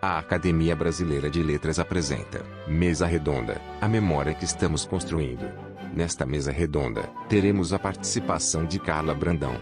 [0.00, 5.46] A Academia Brasileira de Letras apresenta Mesa Redonda, a memória que estamos construindo.
[5.94, 9.54] Nesta mesa redonda, teremos a participação de Carla Brandão.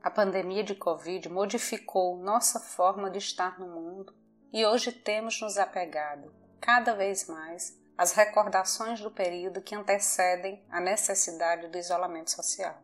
[0.00, 4.14] A pandemia de Covid modificou nossa forma de estar no mundo
[4.52, 10.80] e hoje temos nos apegado, cada vez mais, às recordações do período que antecedem a
[10.80, 12.80] necessidade do isolamento social.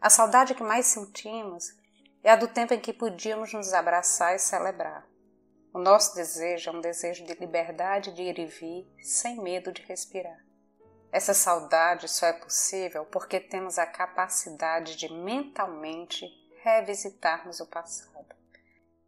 [0.00, 1.72] A saudade que mais sentimos
[2.22, 5.06] é a do tempo em que podíamos nos abraçar e celebrar.
[5.72, 9.82] O nosso desejo é um desejo de liberdade de ir e vir, sem medo de
[9.82, 10.38] respirar.
[11.10, 16.26] Essa saudade só é possível porque temos a capacidade de mentalmente
[16.62, 18.34] revisitarmos o passado.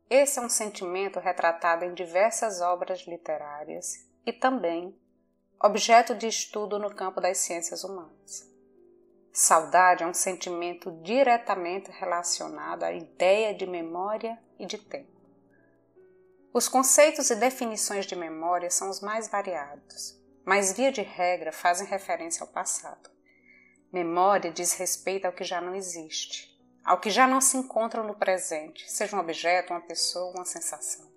[0.09, 4.97] Esse é um sentimento retratado em diversas obras literárias e também
[5.61, 8.56] objeto de estudo no campo das ciências humanas.
[9.39, 15.13] Saudade é um sentimento diretamente relacionado à ideia de memória e de tempo.
[16.55, 21.87] Os conceitos e definições de memória são os mais variados, mas via de regra fazem
[21.87, 23.11] referência ao passado.
[23.93, 28.15] Memória diz respeito ao que já não existe, ao que já não se encontra no
[28.15, 31.13] presente, seja um objeto, uma pessoa, uma sensação.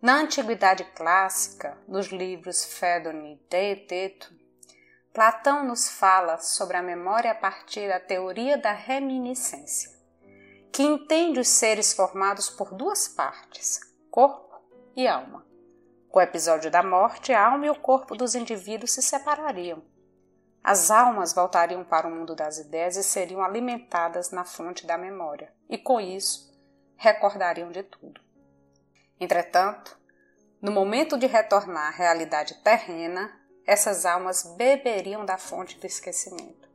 [0.00, 4.45] Na antiguidade clássica, nos livros Fédon e Deeteto,
[5.16, 9.90] Platão nos fala sobre a memória a partir da teoria da reminiscência,
[10.70, 14.60] que entende os seres formados por duas partes, corpo
[14.94, 15.42] e alma.
[16.10, 19.82] Com o episódio da morte, a alma e o corpo dos indivíduos se separariam.
[20.62, 25.50] As almas voltariam para o mundo das ideias e seriam alimentadas na fonte da memória,
[25.66, 26.52] e com isso
[26.94, 28.20] recordariam de tudo.
[29.18, 29.98] Entretanto,
[30.60, 36.68] no momento de retornar à realidade terrena, essas almas beberiam da fonte do esquecimento.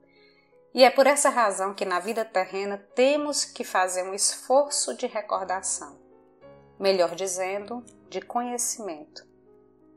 [0.74, 5.08] E é por essa razão que na vida terrena temos que fazer um esforço de
[5.08, 6.00] recordação,
[6.80, 9.26] melhor dizendo, de conhecimento,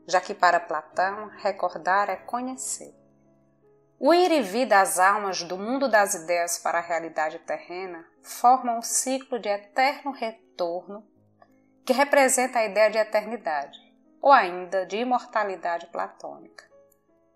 [0.07, 2.93] já que para Platão recordar é conhecer.
[3.97, 8.77] O ir e vir das almas do mundo das ideias para a realidade terrena forma
[8.77, 11.07] um ciclo de eterno retorno
[11.85, 13.79] que representa a ideia de eternidade,
[14.21, 16.74] ou ainda de imortalidade platônica.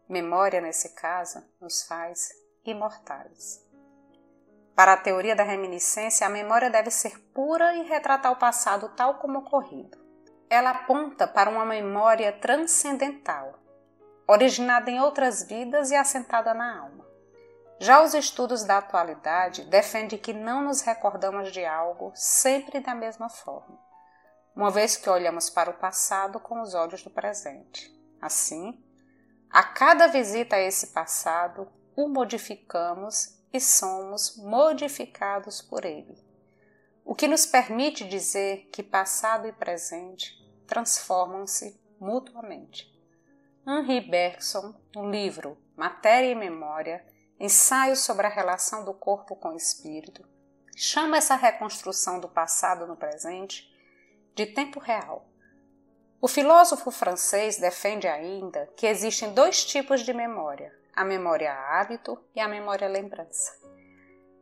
[0.10, 2.32] Memória, nesse caso, nos faz
[2.66, 3.64] imortais.
[4.76, 9.20] Para a teoria da reminiscência, a memória deve ser pura e retratar o passado tal
[9.20, 10.00] como ocorrido.
[10.50, 13.60] Ela aponta para uma memória transcendental,
[14.28, 17.06] originada em outras vidas e assentada na alma.
[17.78, 23.30] Já os estudos da atualidade defendem que não nos recordamos de algo sempre da mesma
[23.30, 23.80] forma,
[24.56, 27.96] uma vez que olhamos para o passado com os olhos do presente.
[28.20, 28.84] Assim,
[29.50, 36.16] a cada visita a esse passado, o modificamos e somos modificados por ele.
[37.04, 42.88] O que nos permite dizer que passado e presente transformam-se mutuamente.
[43.68, 47.04] Henri Bergson, no livro Matéria e Memória,
[47.40, 50.24] ensaio sobre a relação do corpo com o espírito,
[50.76, 53.68] chama essa reconstrução do passado no presente
[54.36, 55.29] de tempo real
[56.22, 62.42] o filósofo francês defende ainda que existem dois tipos de memória: a memória hábito e
[62.42, 63.58] a memória lembrança.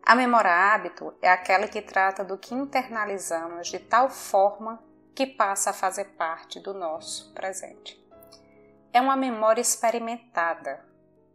[0.03, 4.81] A memória hábito é aquela que trata do que internalizamos de tal forma
[5.13, 8.03] que passa a fazer parte do nosso presente.
[8.91, 10.83] É uma memória experimentada,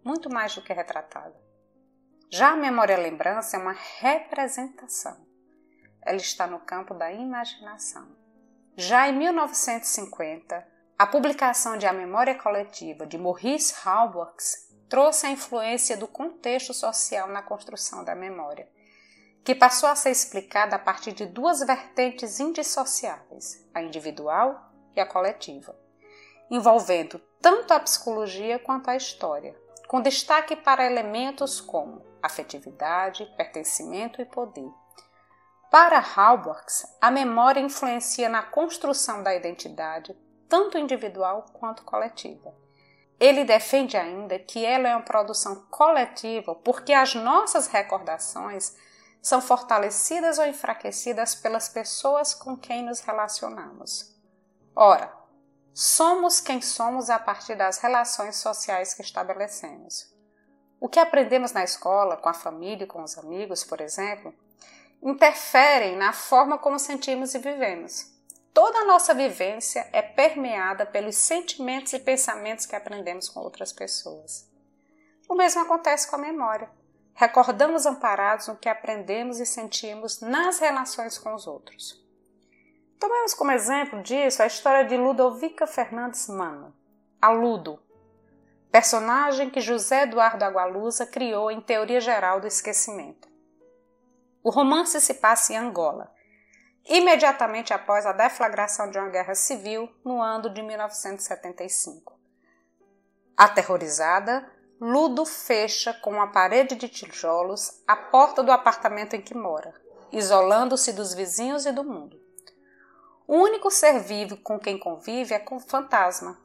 [0.03, 1.35] muito mais do que retratada.
[2.31, 5.25] Já a memória lembrança é uma representação.
[6.01, 8.22] Ela está no campo da imaginação.
[8.77, 10.67] Já em 1950,
[10.99, 17.29] a publicação de A Memória Coletiva de Maurice Halbwachs trouxe a influência do contexto social
[17.29, 18.67] na construção da memória,
[19.45, 25.07] que passou a ser explicada a partir de duas vertentes indissociáveis, a individual e a
[25.07, 25.79] coletiva,
[26.51, 29.55] envolvendo tanto a psicologia quanto a história,
[29.87, 34.71] com destaque para elementos como afetividade, pertencimento e poder
[35.73, 40.15] para Halbwachs, a memória influencia na construção da identidade,
[40.47, 42.55] tanto individual quanto coletiva.
[43.19, 48.77] Ele defende ainda que ela é uma produção coletiva porque as nossas recordações
[49.23, 54.15] são fortalecidas ou enfraquecidas pelas pessoas com quem nos relacionamos.
[54.77, 55.11] Ora,
[55.73, 60.13] somos quem somos a partir das relações sociais que estabelecemos.
[60.79, 64.35] O que aprendemos na escola, com a família e com os amigos, por exemplo,
[65.03, 68.13] interferem na forma como sentimos e vivemos.
[68.55, 74.49] Toda a nossa vivência é permeada pelos sentimentos e pensamentos que aprendemos com outras pessoas.
[75.29, 76.71] O mesmo acontece com a memória.
[77.15, 82.03] recordamos amparados no que aprendemos e sentimos nas relações com os outros.
[82.99, 86.75] Tomemos como exemplo disso a história de Ludovica Fernandes Mano,
[87.21, 87.79] a Ludo,
[88.71, 93.32] personagem que José Eduardo Agualusa criou em Teoria Geral do Esquecimento.
[94.43, 96.13] O romance se passa em Angola,
[96.85, 102.19] imediatamente após a deflagração de uma guerra civil no ano de 1975.
[103.37, 104.51] Aterrorizada,
[104.85, 109.73] Ludo fecha com uma parede de tijolos a porta do apartamento em que mora,
[110.11, 112.21] isolando-se dos vizinhos e do mundo.
[113.29, 116.37] O único ser vivo com quem convive é com o fantasma,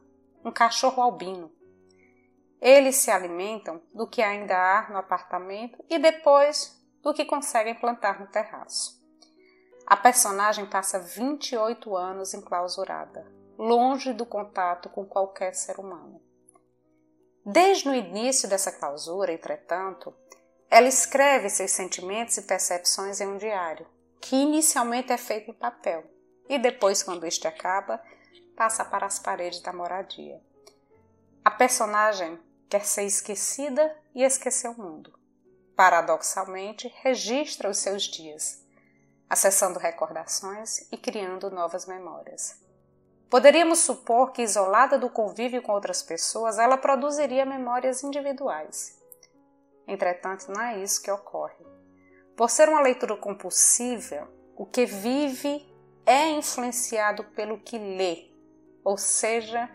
[0.44, 1.50] um cachorro albino.
[2.60, 8.20] Eles se alimentam do que ainda há no apartamento e depois do que conseguem plantar
[8.20, 8.98] no terraço.
[9.86, 16.20] A personagem passa 28 anos enclausurada, longe do contato com qualquer ser humano.
[17.44, 20.14] Desde o início dessa clausura, entretanto,
[20.70, 23.86] ela escreve seus sentimentos e percepções em um diário,
[24.20, 26.04] que inicialmente é feito em papel
[26.48, 28.02] e depois, quando este acaba,
[28.56, 30.40] passa para as paredes da moradia.
[31.44, 35.18] A personagem quer ser esquecida e esquecer o mundo.
[35.78, 38.66] Paradoxalmente, registra os seus dias,
[39.30, 42.60] acessando recordações e criando novas memórias.
[43.30, 48.98] Poderíamos supor que, isolada do convívio com outras pessoas, ela produziria memórias individuais.
[49.86, 51.64] Entretanto, não é isso que ocorre.
[52.36, 55.64] Por ser uma leitura compulsiva, o que vive
[56.04, 58.32] é influenciado pelo que lê,
[58.82, 59.70] ou seja,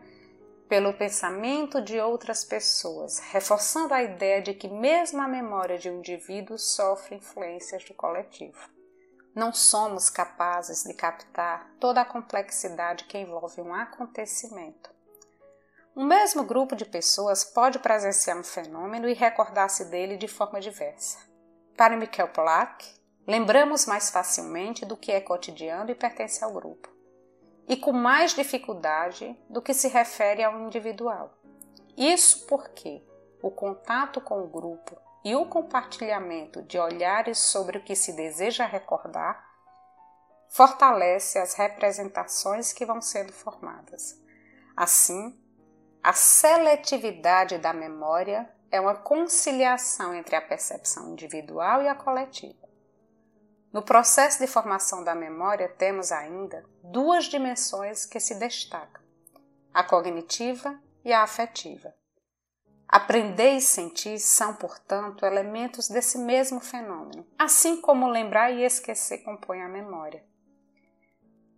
[0.74, 6.00] pelo pensamento de outras pessoas, reforçando a ideia de que mesmo a memória de um
[6.00, 8.58] indivíduo sofre influências do coletivo
[9.36, 14.90] não somos capazes de captar toda a complexidade que envolve um acontecimento.
[15.96, 21.20] Um mesmo grupo de pessoas pode presenciar um fenômeno e recordar-se dele de forma diversa.
[21.78, 22.96] Para Michael Plack,
[23.28, 26.90] lembramos mais facilmente do que é cotidiano e pertence ao grupo,
[27.68, 31.38] e com mais dificuldade do que se refere ao individual.
[31.98, 33.04] Isso porque
[33.42, 38.66] o contato com o grupo e o compartilhamento de olhares sobre o que se deseja
[38.66, 39.46] recordar
[40.50, 44.22] fortalece as representações que vão sendo formadas.
[44.76, 45.40] Assim,
[46.04, 52.68] a seletividade da memória é uma conciliação entre a percepção individual e a coletiva.
[53.74, 59.02] No processo de formação da memória, temos ainda duas dimensões que se destacam:
[59.74, 61.92] a cognitiva e a afetiva.
[62.88, 69.64] Aprender e sentir são, portanto, elementos desse mesmo fenômeno, assim como lembrar e esquecer compõem
[69.64, 70.24] a memória.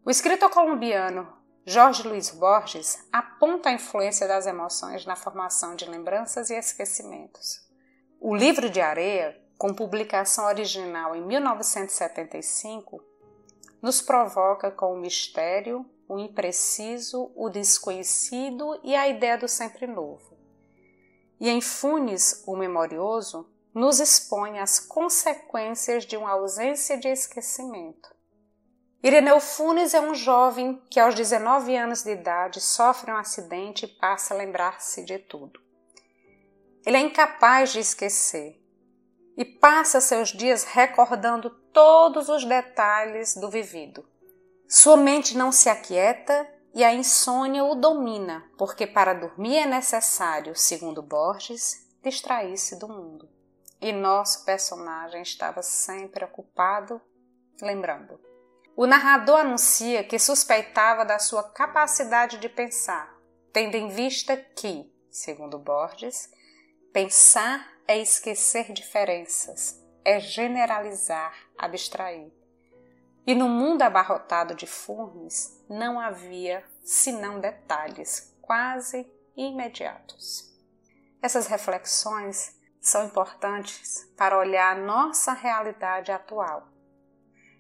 [0.06, 1.28] O escritor colombiano
[1.66, 7.60] Jorge Luiz Borges aponta a influência das emoções na formação de lembranças e esquecimentos.
[8.22, 13.04] O livro de areia, com publicação original em 1975,
[13.82, 20.36] nos provoca com o mistério, o impreciso, o desconhecido e a ideia do sempre novo
[21.40, 28.14] e em Funes, o Memorioso, nos expõe às consequências de uma ausência de esquecimento.
[29.04, 34.00] Ireneu Funes é um jovem que, aos 19 anos de idade, sofre um acidente e
[34.00, 35.60] passa a lembrar-se de tudo.
[36.86, 38.60] Ele é incapaz de esquecer
[39.38, 44.08] e passa seus dias recordando todos os detalhes do vivido.
[44.68, 50.56] Sua mente não se aquieta e a insônia o domina, porque para dormir é necessário,
[50.56, 53.30] segundo Borges, distrair-se do mundo.
[53.82, 57.02] E nosso personagem estava sempre ocupado
[57.62, 58.20] lembrando.
[58.76, 63.16] O narrador anuncia que suspeitava da sua capacidade de pensar,
[63.54, 66.30] tendo em vista que, segundo Borges,
[66.92, 72.32] pensar é esquecer diferenças, é generalizar, abstrair.
[73.28, 80.54] E no mundo abarrotado de furnes não havia senão detalhes quase imediatos.
[81.22, 86.68] Essas reflexões são importantes para olhar a nossa realidade atual,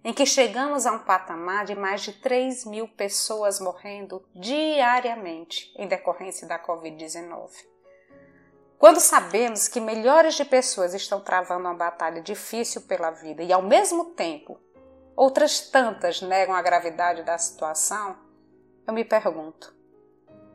[0.04, 5.88] em que chegamos a um patamar de mais de 3 mil pessoas morrendo diariamente em
[5.88, 7.75] decorrência da Covid-19.
[8.86, 13.64] Quando sabemos que milhares de pessoas estão travando uma batalha difícil pela vida e, ao
[13.64, 14.60] mesmo tempo,
[15.16, 18.16] outras tantas negam a gravidade da situação,
[18.86, 19.76] eu me pergunto: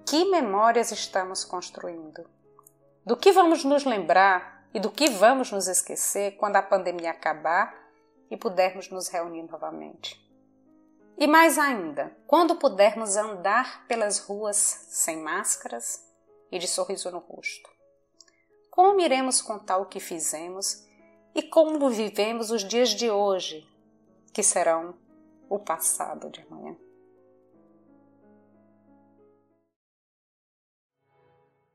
[0.07, 2.25] que memórias estamos construindo?
[3.05, 7.75] Do que vamos nos lembrar e do que vamos nos esquecer quando a pandemia acabar
[8.31, 10.25] e pudermos nos reunir novamente?
[11.19, 16.09] E mais ainda, quando pudermos andar pelas ruas sem máscaras
[16.49, 17.80] e de sorriso no rosto?
[18.81, 20.89] Como iremos contar o que fizemos
[21.35, 23.69] e como vivemos os dias de hoje,
[24.33, 24.95] que serão
[25.51, 26.75] o passado de amanhã.